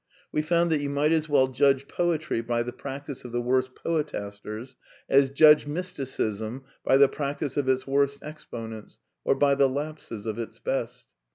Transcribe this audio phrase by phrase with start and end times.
[0.31, 3.75] We found that you might as well judge poetry by the practice of the worst
[3.75, 4.75] poetasters
[5.07, 10.39] as judge Mysticism by the practice of its worst exponents or by the lapses of
[10.39, 11.05] its best.